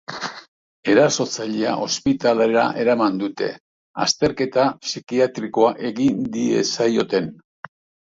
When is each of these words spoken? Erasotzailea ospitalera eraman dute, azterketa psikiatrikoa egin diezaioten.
Erasotzailea 0.93 1.73
ospitalera 1.81 2.65
eraman 2.85 3.21
dute, 3.25 3.51
azterketa 4.07 4.67
psikiatrikoa 4.83 5.73
egin 5.95 6.29
diezaioten. 6.41 7.35